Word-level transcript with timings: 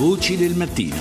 Voci 0.00 0.38
del 0.38 0.54
mattino. 0.54 0.96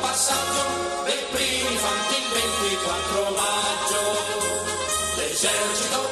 Passaggio 0.00 1.04
dei 1.06 1.24
primi 1.30 1.76
fanti 1.76 2.14
il 2.20 2.28
24 2.34 3.22
maggio. 3.34 4.00
L'esercito 5.16 6.07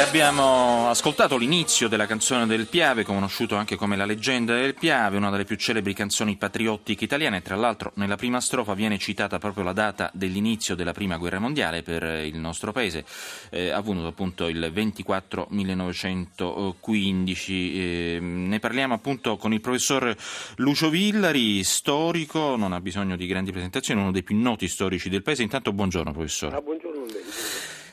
Abbiamo 0.00 0.88
ascoltato 0.88 1.36
l'inizio 1.36 1.88
della 1.88 2.06
canzone 2.06 2.46
del 2.46 2.66
Piave, 2.66 3.02
conosciuto 3.02 3.56
anche 3.56 3.76
come 3.76 3.96
La 3.96 4.04
leggenda 4.04 4.54
del 4.54 4.74
Piave, 4.74 5.16
una 5.16 5.30
delle 5.30 5.44
più 5.44 5.56
celebri 5.56 5.94
canzoni 5.94 6.36
patriottiche 6.36 7.04
italiane. 7.04 7.40
Tra 7.40 7.56
l'altro, 7.56 7.92
nella 7.94 8.16
prima 8.16 8.40
strofa 8.40 8.74
viene 8.74 8.98
citata 8.98 9.38
proprio 9.38 9.64
la 9.64 9.72
data 9.72 10.10
dell'inizio 10.12 10.74
della 10.74 10.92
prima 10.92 11.16
guerra 11.16 11.38
mondiale 11.38 11.82
per 11.82 12.02
il 12.02 12.36
nostro 12.36 12.72
paese, 12.72 13.04
eh, 13.50 13.70
avvenuto 13.70 14.08
appunto 14.08 14.48
il 14.48 14.70
24 14.72 15.46
1915. 15.48 17.74
Eh, 17.74 18.18
ne 18.20 18.58
parliamo 18.58 18.94
appunto 18.94 19.36
con 19.36 19.52
il 19.52 19.60
professor 19.60 20.14
Lucio 20.56 20.90
Villari, 20.90 21.62
storico, 21.64 22.56
non 22.56 22.72
ha 22.72 22.80
bisogno 22.80 23.16
di 23.16 23.26
grandi 23.26 23.50
presentazioni, 23.50 24.00
uno 24.00 24.12
dei 24.12 24.22
più 24.22 24.36
noti 24.36 24.68
storici 24.68 25.08
del 25.08 25.22
paese. 25.22 25.42
Intanto, 25.42 25.72
buongiorno 25.72 26.12
professore. 26.12 26.56
Ah, 26.56 26.60
buongiorno 26.60 27.02
a 27.02 27.06
lei. 27.06 27.22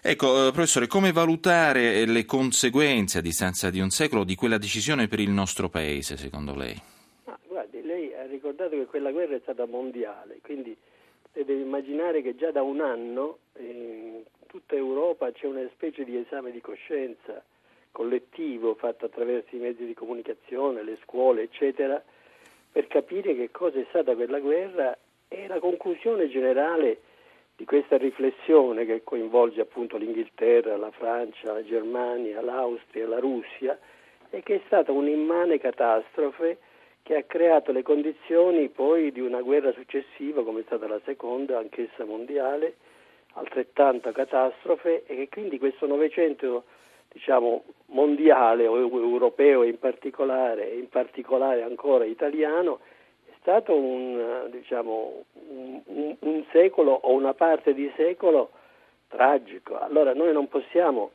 Ecco, 0.02 0.48
eh, 0.48 0.52
professore, 0.52 0.88
come 0.88 1.12
valutare 1.12 2.06
le 2.06 2.24
conseguenze 2.24 3.18
a 3.18 3.22
distanza 3.22 3.70
di 3.70 3.82
un 3.82 3.90
secolo 3.90 4.24
di 4.24 4.36
quella 4.36 4.58
decisione 4.58 5.10
per 5.10 5.20
il 5.20 5.30
nostro 5.30 5.68
paese, 5.68 6.16
secondo 6.16 6.56
lei? 6.56 6.82
Ma 7.26 7.38
guardi, 7.46 7.82
lei 7.84 8.14
ha 8.16 8.26
ricordato 8.26 8.78
che 8.78 8.86
quella 8.86 9.12
guerra 9.12 9.36
è 9.36 9.40
stata 9.42 9.66
mondiale, 9.66 10.40
quindi 10.42 10.76
deve 11.34 11.54
immaginare 11.54 12.22
che 12.22 12.36
già 12.36 12.52
da 12.52 12.62
un 12.62 12.80
anno 12.80 13.40
in 13.60 14.24
tutta 14.48 14.76
Europa 14.76 15.32
c'è 15.34 15.48
una 15.48 15.68
specie 15.74 16.06
di 16.06 16.16
esame 16.16 16.52
di 16.52 16.62
coscienza 16.62 17.44
collettivo 17.92 18.76
fatto 18.76 19.06
attraverso 19.06 19.56
i 19.56 19.60
mezzi 19.60 19.86
di 19.86 19.94
comunicazione, 19.94 20.82
le 20.82 20.98
scuole, 21.04 21.44
eccetera, 21.44 22.02
per 22.72 22.88
capire 22.88 23.36
che 23.36 23.52
cosa 23.52 23.80
è 23.80 23.86
stata 23.90 24.16
quella 24.16 24.40
guerra 24.40 24.98
e 25.28 25.48
la 25.48 25.60
conclusione 25.60 26.30
generale 26.30 27.02
di 27.60 27.66
questa 27.66 27.98
riflessione 27.98 28.86
che 28.86 29.04
coinvolge 29.04 29.60
appunto 29.60 29.98
l'Inghilterra, 29.98 30.78
la 30.78 30.92
Francia, 30.92 31.52
la 31.52 31.62
Germania, 31.62 32.40
l'Austria, 32.42 33.06
la 33.06 33.20
Russia, 33.20 33.78
è 34.30 34.42
che 34.42 34.56
è 34.56 34.62
stata 34.68 34.94
un'immane 34.94 35.60
catastrofe 35.60 36.60
che 37.04 37.18
ha 37.18 37.24
creato 37.24 37.74
le 37.74 37.84
condizioni 37.84 38.70
poi 38.70 39.12
di 39.12 39.20
una 39.20 39.42
guerra 39.42 39.74
successiva 39.74 40.42
come 40.42 40.62
è 40.62 40.64
stata 40.68 40.88
la 40.88 41.02
seconda, 41.04 41.58
anch'essa 41.58 42.06
mondiale, 42.06 42.78
altrettanta 43.34 44.14
catastrofe 44.14 45.04
e 45.06 45.16
che 45.16 45.28
quindi 45.28 45.60
questo 45.60 45.86
Novecento 45.86 46.64
diciamo 47.12 47.66
mondiale 47.88 48.68
o 48.68 48.78
europeo 48.78 49.64
in 49.64 49.78
particolare, 49.80 50.72
e 50.72 50.78
in 50.78 50.88
particolare 50.88 51.64
ancora 51.64 52.06
italiano, 52.06 52.80
stato 53.42 53.76
un, 53.76 54.48
diciamo, 54.52 55.24
un, 55.50 55.82
un, 55.86 56.16
un 56.20 56.44
secolo 56.52 56.92
o 56.92 57.14
una 57.14 57.34
parte 57.34 57.74
di 57.74 57.92
secolo 57.96 58.52
tragico. 59.08 59.80
Allora 59.80 60.14
noi 60.14 60.32
non 60.34 60.48
possiamo 60.48 61.12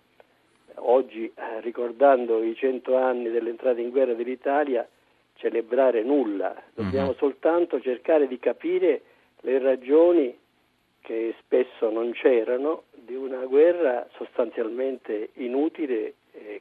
oggi, 0.76 1.24
eh, 1.26 1.60
ricordando 1.60 2.42
i 2.42 2.54
cento 2.56 2.96
anni 2.96 3.30
dell'entrata 3.30 3.80
in 3.80 3.90
guerra 3.90 4.14
dell'Italia, 4.14 4.86
celebrare 5.36 6.02
nulla, 6.02 6.54
dobbiamo 6.74 7.08
Mhm. 7.10 7.16
soltanto 7.16 7.80
cercare 7.80 8.26
di 8.26 8.38
capire 8.38 9.02
le 9.42 9.58
ragioni 9.58 10.36
che 11.02 11.34
spesso 11.40 11.90
non 11.90 12.12
c'erano 12.12 12.84
di 12.94 13.14
una 13.14 13.44
guerra 13.44 14.06
sostanzialmente 14.16 15.30
inutile 15.34 16.14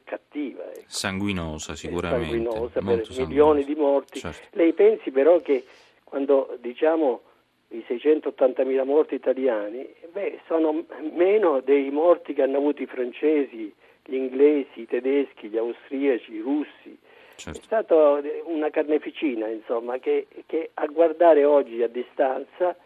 cattiva. 0.04 0.64
ecco. 0.72 0.82
Sanguinosa, 0.86 1.74
sicuramente. 1.74 2.26
sanguinosa, 2.30 2.80
molto 2.82 3.12
per 3.12 3.26
milioni 3.26 3.62
sanguinosa. 3.62 3.66
di 3.66 3.74
morti. 3.74 4.18
Certo. 4.20 4.46
Lei 4.56 4.72
pensi 4.72 5.10
però 5.10 5.40
che 5.40 5.64
quando 6.04 6.56
diciamo 6.60 7.22
i 7.68 7.84
680.000 7.88 8.84
morti 8.84 9.14
italiani, 9.14 9.86
beh, 10.12 10.40
sono 10.46 10.84
meno 11.12 11.60
dei 11.60 11.90
morti 11.90 12.32
che 12.34 12.42
hanno 12.42 12.58
avuto 12.58 12.82
i 12.82 12.86
francesi, 12.86 13.72
gli 14.04 14.14
inglesi, 14.14 14.80
i 14.82 14.86
tedeschi, 14.86 15.48
gli 15.48 15.56
austriaci, 15.56 16.34
i 16.34 16.40
russi. 16.40 16.96
È 17.36 17.40
Certo. 17.40 17.62
stata 17.62 18.20
una 18.44 18.70
carneficina, 18.70 19.48
insomma, 19.48 19.98
che, 19.98 20.28
che 20.46 20.70
a 20.74 20.86
guardare 20.86 21.44
oggi 21.44 21.82
a 21.82 21.88
distanza 21.88 22.76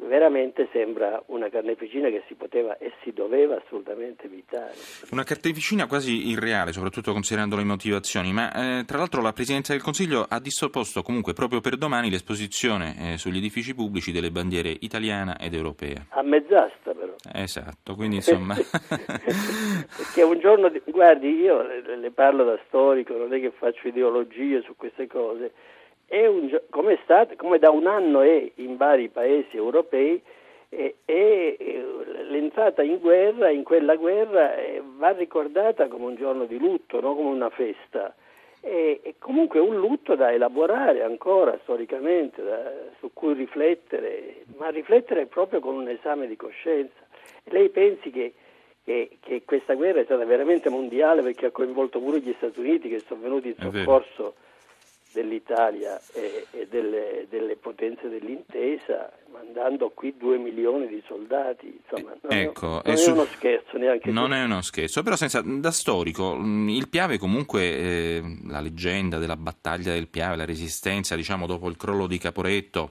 veramente 0.00 0.68
sembra 0.72 1.20
una 1.26 1.48
carneficina 1.48 2.08
che 2.08 2.22
si 2.28 2.34
poteva 2.34 2.78
e 2.78 2.92
si 3.02 3.12
doveva 3.12 3.56
assolutamente 3.56 4.26
evitare. 4.26 4.72
Una 5.10 5.24
carneficina 5.24 5.86
quasi 5.86 6.28
irreale, 6.28 6.72
soprattutto 6.72 7.12
considerando 7.12 7.56
le 7.56 7.64
motivazioni, 7.64 8.32
ma 8.32 8.52
eh, 8.52 8.84
tra 8.84 8.98
l'altro 8.98 9.20
la 9.22 9.32
Presidenza 9.32 9.72
del 9.72 9.82
Consiglio 9.82 10.24
ha 10.28 10.40
disposto 10.40 11.02
comunque 11.02 11.32
proprio 11.32 11.60
per 11.60 11.76
domani 11.76 12.10
l'esposizione 12.10 13.12
eh, 13.12 13.18
sugli 13.18 13.38
edifici 13.38 13.74
pubblici 13.74 14.12
delle 14.12 14.30
bandiere 14.30 14.74
italiana 14.80 15.38
ed 15.38 15.54
europea. 15.54 16.06
A 16.10 16.22
mezz'asta 16.22 16.92
però. 16.92 17.14
Esatto, 17.32 17.94
quindi 17.94 18.16
insomma... 18.16 18.54
Perché 19.98 20.22
un 20.22 20.38
giorno, 20.38 20.68
di- 20.68 20.82
guardi, 20.86 21.28
io 21.28 21.62
le, 21.62 22.10
parlo 22.10 22.44
da 22.44 22.58
storico, 22.66 23.16
non 23.16 23.32
è 23.32 23.40
che 23.40 23.50
faccio 23.50 23.88
ideologie 23.88 24.62
su 24.62 24.74
queste 24.76 25.06
cose, 25.06 25.52
un 26.10 26.60
come, 26.70 26.94
è 26.94 26.98
stato, 27.02 27.34
come 27.36 27.58
da 27.58 27.70
un 27.70 27.86
anno 27.86 28.20
è 28.22 28.50
in 28.56 28.76
vari 28.76 29.08
paesi 29.08 29.56
europei, 29.56 30.20
è, 30.68 30.94
è- 31.04 31.56
è 31.58 31.82
l'entrata 32.28 32.82
in 32.82 32.98
guerra, 32.98 33.50
in 33.50 33.62
quella 33.62 33.96
guerra, 33.96 34.56
eh, 34.56 34.82
va 34.96 35.10
ricordata 35.10 35.86
come 35.88 36.06
un 36.06 36.14
giorno 36.16 36.44
di 36.46 36.58
lutto, 36.58 37.00
non 37.00 37.14
come 37.16 37.30
una 37.30 37.50
festa. 37.50 38.14
E, 38.60 39.00
e 39.04 39.14
comunque 39.18 39.60
un 39.60 39.76
lutto 39.76 40.16
da 40.16 40.32
elaborare 40.32 41.02
ancora 41.02 41.56
storicamente, 41.62 42.42
da- 42.42 42.72
su 42.98 43.10
cui 43.12 43.34
riflettere, 43.34 44.42
ma 44.56 44.68
riflettere 44.68 45.26
proprio 45.26 45.60
con 45.60 45.74
un 45.76 45.88
esame 45.88 46.26
di 46.26 46.36
coscienza. 46.36 47.06
Lei 47.44 47.68
pensi 47.68 48.10
che, 48.10 48.32
che- 48.84 49.18
che 49.20 49.42
questa 49.44 49.74
guerra 49.74 50.00
è 50.00 50.04
stata 50.04 50.24
veramente 50.24 50.70
mondiale 50.70 51.22
perché 51.22 51.46
ha 51.46 51.50
coinvolto 51.50 52.00
pure 52.00 52.18
gli 52.20 52.34
Stati 52.36 52.58
Uniti 52.60 52.88
che 52.88 52.98
sono 53.00 53.20
venuti 53.20 53.48
in 53.48 53.54
È 53.58 53.62
soccorso 53.84 54.34
dell'Italia 55.22 56.00
e, 56.14 56.46
e 56.52 56.66
delle, 56.68 57.26
delle 57.28 57.56
potenze 57.56 58.08
dell'intesa, 58.08 59.10
mandando 59.32 59.90
qui 59.90 60.14
due 60.16 60.38
milioni 60.38 60.86
di 60.86 61.02
soldati. 61.06 61.80
Insomma, 61.82 62.14
non, 62.22 62.32
è- 62.32 62.42
Ecco, 62.42 62.66
non 62.84 62.94
è 62.94 62.96
su- 62.96 63.10
uno 63.12 63.24
scherzo 63.24 63.76
neanche 63.78 64.10
Non 64.12 64.28
tu. 64.28 64.34
è 64.36 64.44
uno 64.44 64.62
scherzo, 64.62 65.02
però 65.02 65.16
senza, 65.16 65.42
da 65.44 65.70
storico, 65.72 66.34
mh, 66.36 66.68
il 66.68 66.88
Piave 66.88 67.18
comunque, 67.18 67.62
eh, 67.62 68.22
la 68.46 68.60
leggenda 68.60 69.18
della 69.18 69.36
battaglia 69.36 69.92
del 69.92 70.08
Piave, 70.08 70.36
la 70.36 70.44
resistenza, 70.44 71.16
diciamo, 71.16 71.46
dopo 71.46 71.68
il 71.68 71.76
crollo 71.76 72.06
di 72.06 72.18
Caporetto, 72.18 72.90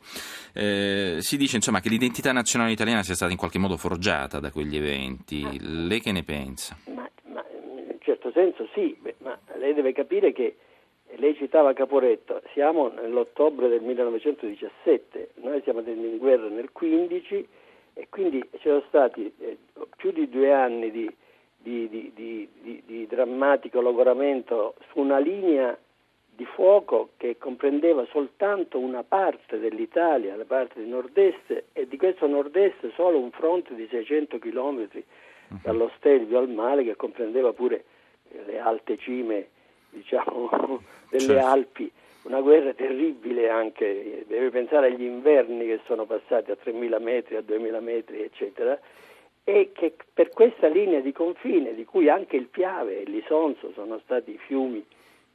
eh, 0.54 1.18
si 1.20 1.38
dice 1.38 1.56
insomma 1.56 1.80
che 1.80 1.90
l'identità 1.90 2.32
nazionale 2.34 2.72
italiana 2.72 3.04
sia 3.04 3.16
stata 3.16 3.32
in 3.32 3.38
qualche 3.38 3.60
modo 3.60 3.78
forgiata 3.78 4.40
da 4.40 4.52
quegli 4.52 4.76
eventi. 4.76 5.46
Lei 5.62 6.02
che 6.02 6.12
ne 6.12 6.24
pensa? 6.24 6.76
Ma, 6.94 7.10
ma 7.32 7.44
in 7.52 7.86
un 7.90 7.98
certo 8.02 8.32
senso 8.34 8.68
sì, 8.74 8.98
beh, 9.00 9.16
ma 9.20 9.38
lei 9.58 9.74
deve 9.74 9.94
capire 9.94 10.32
che 10.34 10.58
lei 11.20 11.36
citava 11.36 11.74
Caporetto, 11.74 12.42
siamo 12.54 12.90
nell'ottobre 12.90 13.68
del 13.68 13.82
1917, 13.82 15.30
noi 15.36 15.62
siamo 15.64 15.80
andati 15.80 15.98
in 15.98 16.18
guerra 16.18 16.48
nel 16.48 16.72
15 16.72 17.48
e 17.94 18.08
quindi 18.10 18.42
ci 18.52 18.60
sono 18.68 18.84
stati 18.88 19.32
eh, 19.40 19.58
più 19.96 20.12
di 20.12 20.30
due 20.30 20.54
anni 20.54 20.92
di, 20.92 21.12
di- 21.58 21.90
di- 21.90 22.50
di- 22.86 23.08
drammatico 23.08 23.82
logoramento 23.82 24.76
su 24.92 25.00
una 25.00 25.18
linea 25.18 25.76
di 26.30 26.46
fuoco 26.46 27.10
che 27.18 27.38
comprendeva 27.40 28.06
soltanto 28.12 28.78
una 28.78 29.02
parte 29.04 29.58
dell'Italia, 29.58 30.36
la 30.36 30.46
parte 30.46 30.84
di 30.84 30.88
nord-est, 30.90 31.64
e 31.74 31.88
di 31.88 31.98
questo 31.98 32.28
nord-est 32.28 32.94
solo 32.94 33.18
un 33.18 33.32
fronte 33.32 33.74
di 33.74 33.88
600 33.90 34.38
chilometri 34.38 35.04
dallo 35.64 35.90
Stelvio 35.98 36.38
al 36.38 36.50
mare 36.50 36.84
che 36.84 36.96
comprendeva 36.96 37.54
pure 37.54 37.86
le 38.46 38.60
alte 38.60 38.98
cime 38.98 39.48
diciamo, 39.90 40.82
delle 41.10 41.26
Certo. 41.26 41.46
Alpi, 41.46 41.92
una 42.24 42.42
guerra 42.42 42.74
terribile 42.74 43.50
anche, 43.50 44.26
deve 44.28 44.50
pensare 44.50 44.88
agli 44.88 45.04
inverni 45.04 45.66
che 45.66 45.80
sono 45.86 46.06
passati 46.06 46.52
a 46.52 46.58
3.000 46.62 47.02
metri, 47.02 47.36
a 47.36 47.42
2.000 47.42 47.82
metri, 47.82 48.22
eccetera, 48.22 48.78
e 49.44 49.72
che 49.74 49.96
per 50.14 50.30
questa 50.30 50.68
linea 50.68 51.00
di 51.00 51.14
confine, 51.14 51.74
di 51.74 51.86
cui 51.86 52.10
anche 52.10 52.36
il 52.36 52.48
Piave 52.48 53.02
e 53.02 53.06
l'Isonzo 53.06 53.72
sono 53.72 54.00
stati 54.04 54.32
i 54.32 54.38
fiumi 54.38 54.86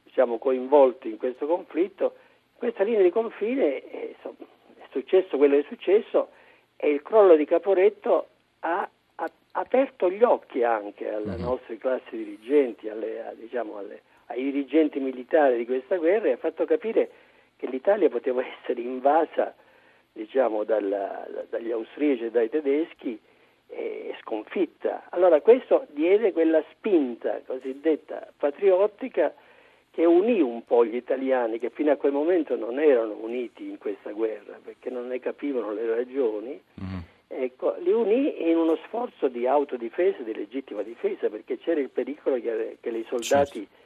diciamo, 0.03 0.37
coinvolti 0.37 1.09
in 1.09 1.17
questo 1.17 1.47
conflitto, 1.47 2.13
questa 2.53 2.83
linea 2.83 3.01
di 3.01 3.09
confine 3.09 3.81
eh, 3.89 4.15
insomma, 4.15 4.47
è 4.77 4.85
successo 4.91 5.37
quello 5.37 5.55
che 5.55 5.61
è 5.61 5.65
successo 5.67 6.29
e 6.77 6.91
il 6.91 7.01
crollo 7.01 7.35
di 7.35 7.45
Caporetto 7.45 8.27
ha, 8.59 8.87
aperto 9.55 10.09
gli 10.09 10.23
occhi 10.23 10.63
anche 10.63 11.11
alle 11.11 11.37
nostre 11.37 11.77
classi 11.77 12.17
dirigenti, 12.17 12.89
alle, 12.89 13.35
diciamo, 13.39 13.77
alle- 13.77 14.01
ai 14.27 14.43
dirigenti 14.43 14.99
militari 14.99 15.57
di 15.57 15.65
questa 15.65 15.97
guerra 15.97 16.27
e 16.27 16.31
ha 16.33 16.37
fatto 16.37 16.65
capire 16.65 17.09
che 17.57 17.67
l'Italia 17.67 18.09
poteva 18.09 18.43
essere 18.45 18.81
invasa 18.81 19.53
diciamo, 20.11 20.63
dalla, 20.63 21.27
dagli 21.49 21.71
austriaci 21.71 22.25
e 22.25 22.31
dai 22.31 22.49
tedeschi 22.49 23.19
è 23.67 24.15
sconfitta. 24.21 25.07
Allora 25.09 25.41
questo 25.41 25.87
diede 25.89 26.31
quella 26.31 26.63
spinta 26.71 27.41
cosiddetta 27.45 28.31
patriottica 28.37 29.33
che 29.89 30.05
unì 30.05 30.41
un 30.41 30.63
po' 30.63 30.85
gli 30.85 30.95
italiani 30.95 31.59
che 31.59 31.69
fino 31.69 31.91
a 31.91 31.95
quel 31.95 32.11
momento 32.11 32.55
non 32.55 32.79
erano 32.79 33.13
uniti 33.21 33.69
in 33.69 33.77
questa 33.77 34.11
guerra 34.11 34.59
perché 34.63 34.89
non 34.89 35.07
ne 35.07 35.19
capivano 35.19 35.71
le 35.71 35.87
ragioni. 35.87 36.61
Mm. 36.81 36.99
Ecco, 37.27 37.75
li 37.79 37.91
unì 37.91 38.49
in 38.49 38.57
uno 38.57 38.75
sforzo 38.85 39.27
di 39.27 39.47
autodifesa, 39.47 40.21
di 40.21 40.35
legittima 40.35 40.83
difesa, 40.83 41.29
perché 41.29 41.57
c'era 41.57 41.79
il 41.79 41.89
pericolo 41.89 42.39
che, 42.39 42.77
che 42.79 42.89
i 42.89 43.05
soldati 43.09 43.67
certo 43.67 43.82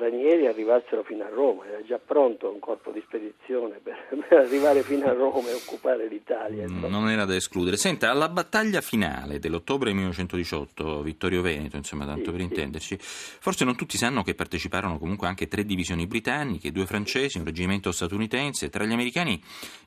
stranieri 0.00 0.46
arrivassero 0.46 1.02
fino 1.02 1.24
a 1.24 1.28
Roma, 1.28 1.66
era 1.66 1.82
già 1.82 1.98
pronto 1.98 2.50
un 2.50 2.58
corpo 2.58 2.90
di 2.90 3.02
spedizione 3.06 3.80
per, 3.82 4.08
per 4.28 4.38
arrivare 4.38 4.82
fino 4.82 5.04
a 5.06 5.12
Roma 5.12 5.50
e 5.50 5.52
occupare 5.52 6.08
l'Italia. 6.08 6.62
Insomma. 6.62 6.88
Non 6.88 7.10
era 7.10 7.26
da 7.26 7.34
escludere. 7.34 7.76
Senta, 7.76 8.10
alla 8.10 8.30
battaglia 8.30 8.80
finale 8.80 9.38
dell'ottobre 9.38 9.92
1918, 9.92 11.02
Vittorio 11.02 11.42
Veneto, 11.42 11.76
insomma, 11.76 12.06
tanto 12.06 12.24
sì, 12.24 12.30
per 12.30 12.40
sì. 12.40 12.46
intenderci, 12.46 12.96
forse 12.98 13.64
non 13.66 13.76
tutti 13.76 13.98
sanno 13.98 14.22
che 14.22 14.34
parteciparono 14.34 14.98
comunque 14.98 15.26
anche 15.26 15.48
tre 15.48 15.64
divisioni 15.64 16.06
britanniche, 16.06 16.72
due 16.72 16.86
francesi, 16.86 17.36
un 17.36 17.44
reggimento 17.44 17.92
statunitense. 17.92 18.70
Tra 18.70 18.84
gli 18.84 18.92
americani 18.92 19.38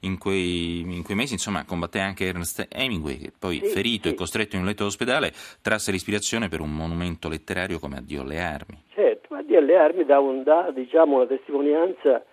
in 0.01 0.19
quei, 0.19 0.81
in 0.81 1.01
quei 1.01 1.17
mesi, 1.17 1.33
insomma, 1.33 1.65
combatté 1.65 1.99
anche 1.99 2.25
Ernest 2.25 2.67
Hemingway, 2.69 3.17
che 3.17 3.31
poi 3.37 3.61
sì, 3.63 3.71
ferito 3.71 4.09
e 4.09 4.13
costretto 4.13 4.55
in 4.55 4.61
un 4.61 4.67
letto 4.67 4.83
d'ospedale, 4.83 5.33
trasse 5.61 5.91
l'ispirazione 5.91 6.49
per 6.49 6.59
un 6.59 6.71
monumento 6.71 7.29
letterario 7.29 7.79
come 7.79 7.97
Addio 7.97 8.21
alle 8.21 8.39
armi. 8.39 8.81
Certo 8.93 9.02
di 9.53 9.55
alle 9.55 9.77
armi 9.77 10.03
dà, 10.03 10.19
un, 10.19 10.41
dà 10.41 10.71
diciamo, 10.71 11.17
una 11.17 11.27
testimonianza 11.27 12.23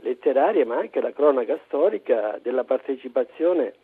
letteraria 0.00 0.64
ma 0.64 0.76
anche 0.76 1.00
la 1.00 1.12
cronaca 1.12 1.58
storica 1.66 2.38
della 2.40 2.64
partecipazione 2.64 3.74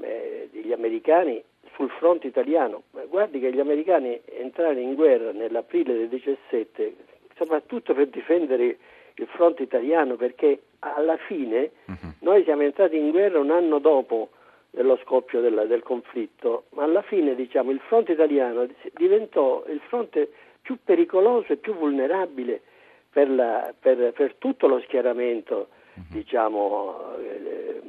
eh, 0.00 0.48
degli 0.50 0.72
americani 0.72 1.42
sul 1.74 1.90
fronte 1.90 2.26
italiano. 2.26 2.82
Guardi 3.08 3.38
che 3.38 3.52
gli 3.52 3.60
americani 3.60 4.20
entrarono 4.24 4.80
in 4.80 4.94
guerra 4.94 5.30
nell'aprile 5.32 5.94
del 5.94 6.08
17 6.08 6.96
soprattutto 7.36 7.94
per 7.94 8.08
difendere 8.08 8.78
il 9.14 9.26
fronte 9.26 9.62
italiano 9.62 10.16
perché 10.16 10.62
alla 10.80 11.16
fine 11.16 11.70
uh-huh. 11.86 12.14
noi 12.20 12.42
siamo 12.42 12.62
entrati 12.62 12.96
in 12.96 13.10
guerra 13.10 13.38
un 13.38 13.50
anno 13.50 13.78
dopo 13.78 14.30
dello 14.70 14.98
scoppio 15.04 15.40
del, 15.40 15.66
del 15.68 15.84
conflitto, 15.84 16.64
ma 16.70 16.82
alla 16.82 17.02
fine 17.02 17.36
diciamo, 17.36 17.70
il 17.70 17.80
fronte 17.86 18.12
italiano 18.12 18.66
diventò 18.94 19.64
il 19.68 19.80
fronte 19.86 20.30
più 20.64 20.78
pericoloso 20.82 21.52
e 21.52 21.56
più 21.56 21.74
vulnerabile 21.74 22.62
per, 23.10 23.28
la, 23.28 23.72
per, 23.78 24.12
per 24.12 24.34
tutto 24.38 24.66
lo 24.66 24.80
schieramento 24.80 25.68
mhm. 25.92 26.04
diciamo, 26.08 27.16
eh, 27.18 27.82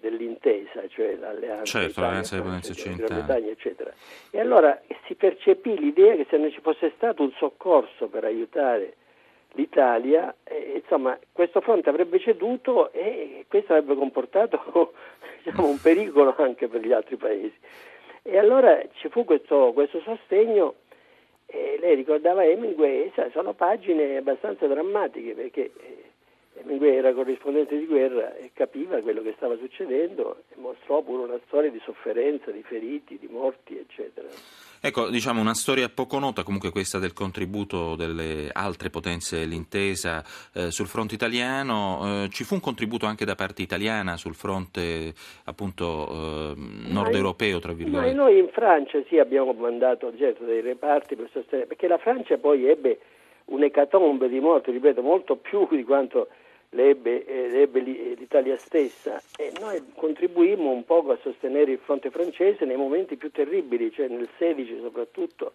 dell'intesa, 0.00 0.88
cioè 0.88 1.16
l'alleanza 1.16 1.80
certo, 1.80 2.00
l'alleanza 2.00 2.34
delle 2.34 2.46
potenze 2.46 2.72
occidentali, 2.72 3.48
eccetera. 3.50 3.92
E 4.30 4.40
allora 4.40 4.80
si 5.06 5.14
percepì 5.14 5.78
l'idea 5.78 6.16
che 6.16 6.26
se 6.30 6.38
non 6.38 6.50
ci 6.50 6.60
fosse 6.62 6.92
stato 6.96 7.22
un 7.22 7.32
soccorso 7.36 8.08
per 8.08 8.24
aiutare 8.24 8.96
l'Italia, 9.52 10.34
eh, 10.44 10.80
insomma, 10.82 11.18
questo 11.30 11.60
fronte 11.60 11.90
avrebbe 11.90 12.18
ceduto 12.20 12.90
e 12.92 13.44
questo 13.48 13.74
avrebbe 13.74 13.94
comportato 13.94 14.94
diciamo, 15.44 15.68
un 15.68 15.78
pericolo 15.78 16.34
anche 16.38 16.68
per 16.68 16.80
gli 16.80 16.92
altri 16.92 17.16
paesi. 17.16 17.54
E 18.26 18.38
allora 18.38 18.80
ci 18.94 19.10
fu 19.10 19.26
questo, 19.26 19.72
questo 19.74 20.00
sostegno 20.00 20.76
lei 21.80 21.94
ricordava 21.94 22.44
Hemingway, 22.44 23.12
sono 23.32 23.52
pagine 23.52 24.16
abbastanza 24.16 24.66
drammatiche 24.66 25.34
perché 25.34 25.70
era 27.04 27.12
corrispondente 27.12 27.76
di 27.76 27.86
guerra 27.86 28.34
e 28.36 28.50
capiva 28.52 29.00
quello 29.00 29.22
che 29.22 29.34
stava 29.36 29.56
succedendo 29.56 30.44
e 30.48 30.60
mostrò 30.60 31.02
pure 31.02 31.24
una 31.24 31.40
storia 31.46 31.70
di 31.70 31.80
sofferenza, 31.84 32.50
di 32.50 32.62
feriti, 32.62 33.18
di 33.18 33.28
morti, 33.28 33.76
eccetera. 33.76 34.28
Ecco, 34.80 35.08
diciamo 35.08 35.40
una 35.40 35.54
storia 35.54 35.88
poco 35.88 36.18
nota 36.18 36.42
comunque 36.42 36.70
questa 36.70 36.98
del 36.98 37.14
contributo 37.14 37.96
delle 37.96 38.50
altre 38.52 38.90
potenze 38.90 39.38
dell'intesa 39.38 40.22
eh, 40.52 40.70
sul 40.70 40.88
fronte 40.88 41.14
italiano. 41.14 42.24
Eh, 42.24 42.28
ci 42.28 42.44
fu 42.44 42.52
un 42.52 42.60
contributo 42.60 43.06
anche 43.06 43.24
da 43.24 43.34
parte 43.34 43.62
italiana 43.62 44.18
sul 44.18 44.34
fronte 44.34 45.14
appunto 45.44 46.54
eh, 46.54 46.54
nord 46.90 47.14
europeo, 47.14 47.60
tra 47.60 47.72
virgolette? 47.72 48.12
Noi 48.12 48.38
in 48.38 48.48
Francia 48.52 49.02
sì 49.08 49.18
abbiamo 49.18 49.54
mandato 49.54 50.12
certo 50.18 50.44
dei 50.44 50.60
reparti 50.60 51.16
per 51.16 51.30
sostenere, 51.32 51.66
perché 51.66 51.88
la 51.88 51.98
Francia 51.98 52.36
poi 52.36 52.66
ebbe 52.66 52.98
un'ecatombe 53.46 54.28
di 54.28 54.40
morti, 54.40 54.70
ripeto, 54.70 55.02
molto 55.02 55.36
più 55.36 55.66
di 55.70 55.84
quanto 55.84 56.28
l'ebbe, 56.70 57.24
eh, 57.24 57.48
l'ebbe 57.48 57.80
l'Italia 57.80 58.56
stessa 58.56 59.20
e 59.36 59.52
noi 59.60 59.82
contribuimmo 59.94 60.70
un 60.70 60.84
poco 60.84 61.12
a 61.12 61.18
sostenere 61.22 61.72
il 61.72 61.78
fronte 61.78 62.10
francese 62.10 62.64
nei 62.64 62.76
momenti 62.76 63.16
più 63.16 63.30
terribili, 63.30 63.92
cioè 63.92 64.08
nel 64.08 64.28
16 64.38 64.80
soprattutto, 64.82 65.52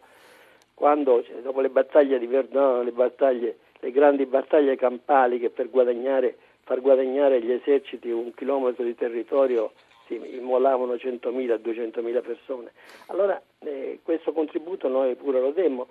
quando 0.73 1.23
cioè, 1.23 1.37
dopo 1.41 1.61
le 1.61 1.69
battaglie 1.69 2.19
di 2.19 2.27
Verdun, 2.27 2.83
le, 2.83 2.91
battaglie, 2.91 3.57
le 3.79 3.91
grandi 3.91 4.25
battaglie 4.25 4.75
campali 4.75 5.39
che 5.39 5.49
per 5.49 5.69
guadagnare, 5.69 6.37
far 6.63 6.81
guadagnare 6.81 7.35
agli 7.35 7.51
eserciti 7.51 8.09
un 8.09 8.33
chilometro 8.33 8.83
di 8.83 8.95
territorio 8.95 9.71
si 10.07 10.15
immolavano 10.15 10.93
100.000, 10.93 11.59
200.000 11.61 12.21
persone. 12.21 12.71
Allora 13.07 13.39
eh, 13.59 13.99
questo 14.01 14.31
contributo 14.31 14.87
noi 14.87 15.15
pure 15.15 15.39
lo 15.39 15.51
demmo 15.51 15.87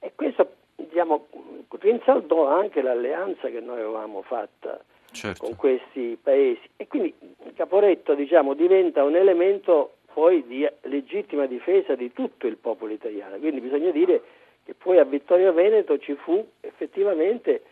e 0.00 0.12
questo 0.14 0.50
diciamo, 0.88 1.26
rinsaldò 1.78 2.46
anche 2.46 2.82
l'alleanza 2.82 3.48
che 3.48 3.60
noi 3.60 3.80
avevamo 3.80 4.22
fatta 4.22 4.80
certo. 5.12 5.44
con 5.44 5.56
questi 5.56 6.18
paesi 6.20 6.68
e 6.76 6.86
quindi 6.86 7.14
Caporetto 7.54 8.14
diciamo, 8.14 8.54
diventa 8.54 9.04
un 9.04 9.16
elemento 9.16 9.96
poi 10.12 10.44
di 10.46 10.66
legittima 10.82 11.46
difesa 11.46 11.94
di 11.94 12.12
tutto 12.12 12.46
il 12.46 12.56
popolo 12.56 12.92
italiano, 12.92 13.38
quindi 13.38 13.60
bisogna 13.60 13.90
dire 13.90 14.22
che 14.64 14.74
poi 14.74 14.98
a 14.98 15.04
Vittorio 15.04 15.52
Veneto 15.52 15.98
ci 15.98 16.14
fu 16.14 16.44
effettivamente 16.60 17.62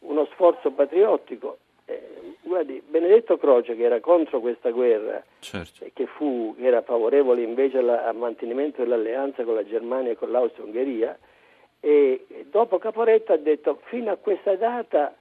uno 0.00 0.26
sforzo 0.32 0.70
patriottico. 0.70 1.58
Eh, 1.84 2.36
guardi, 2.42 2.82
Benedetto 2.86 3.36
Croce 3.38 3.74
che 3.74 3.82
era 3.82 4.00
contro 4.00 4.40
questa 4.40 4.70
guerra 4.70 5.22
certo. 5.40 5.84
e 5.84 5.92
che, 5.94 6.06
fu, 6.06 6.54
che 6.58 6.66
era 6.66 6.82
favorevole 6.82 7.42
invece 7.42 7.78
alla, 7.78 8.06
al 8.06 8.16
mantenimento 8.16 8.82
dell'alleanza 8.82 9.44
con 9.44 9.54
la 9.54 9.64
Germania 9.64 10.12
e 10.12 10.16
con 10.16 10.30
l'Austria-Ungheria, 10.30 11.18
e 11.80 12.26
dopo 12.50 12.78
Caporetto 12.78 13.32
ha 13.32 13.36
detto 13.36 13.80
fino 13.84 14.10
a 14.10 14.16
questa 14.16 14.56
data 14.56 15.14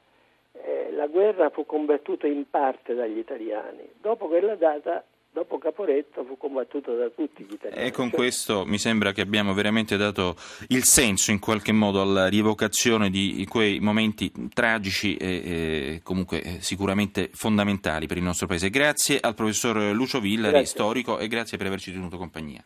eh, 0.53 0.91
la 0.91 1.07
guerra 1.07 1.49
fu 1.49 1.65
combattuta 1.65 2.27
in 2.27 2.49
parte 2.49 2.93
dagli 2.93 3.17
italiani, 3.17 3.87
dopo 3.99 4.27
quella 4.27 4.55
data 4.55 5.03
dopo 5.37 5.59
Caporetto 5.59 6.23
fu 6.23 6.35
combattuta 6.35 6.91
da 6.93 7.09
tutti 7.09 7.43
gli 7.43 7.53
italiani. 7.53 7.85
E 7.85 7.91
con 7.91 8.07
cioè... 8.07 8.15
questo 8.15 8.65
mi 8.65 8.79
sembra 8.79 9.11
che 9.11 9.21
abbiamo 9.21 9.53
veramente 9.53 9.95
dato 9.95 10.35
il 10.69 10.83
senso 10.83 11.29
in 11.29 11.37
qualche 11.37 11.71
modo 11.71 12.01
alla 12.01 12.27
rievocazione 12.27 13.11
di 13.11 13.45
quei 13.47 13.79
momenti 13.79 14.31
tragici 14.51 15.15
e, 15.15 15.27
e 15.27 16.01
comunque 16.01 16.41
eh, 16.41 16.57
sicuramente 16.61 17.29
fondamentali 17.33 18.07
per 18.07 18.17
il 18.17 18.23
nostro 18.23 18.47
Paese. 18.47 18.71
Grazie 18.71 19.19
al 19.19 19.35
professor 19.35 19.77
Lucio 19.93 20.19
Villari, 20.19 20.53
grazie. 20.53 20.65
storico, 20.65 21.19
e 21.19 21.27
grazie 21.27 21.57
per 21.57 21.67
averci 21.67 21.91
tenuto 21.91 22.17
compagnia. 22.17 22.63